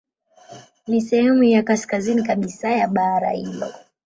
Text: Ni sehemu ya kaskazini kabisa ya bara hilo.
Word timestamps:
Ni 0.87 1.01
sehemu 1.01 1.43
ya 1.43 1.63
kaskazini 1.63 2.23
kabisa 2.23 2.69
ya 2.71 2.87
bara 2.87 3.31
hilo. 3.31 3.73